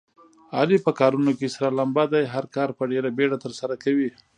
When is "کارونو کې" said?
0.99-1.47